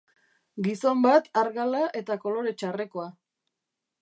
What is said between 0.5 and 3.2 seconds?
Gizon bat argala eta kolore txarrekoa.